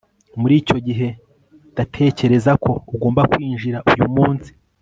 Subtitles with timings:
[0.39, 1.07] Muri icyo gihe
[1.73, 4.49] ndatekereza ko ugomba kwinjira uyu munsi